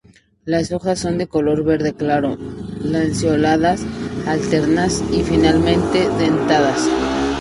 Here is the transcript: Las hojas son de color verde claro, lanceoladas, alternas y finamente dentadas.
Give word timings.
Las 0.45 0.71
hojas 0.71 0.97
son 0.97 1.19
de 1.19 1.27
color 1.27 1.63
verde 1.63 1.93
claro, 1.93 2.35
lanceoladas, 2.83 3.85
alternas 4.25 5.03
y 5.13 5.21
finamente 5.21 6.09
dentadas. 6.17 6.89